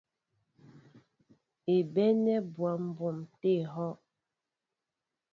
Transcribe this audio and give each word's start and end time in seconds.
É 1.73 1.75
bénɛ̂ 1.93 2.35
mbwa 2.45 2.71
mbwa 2.85 3.09
tê 3.39 3.51
ehɔ́’. 3.61 3.91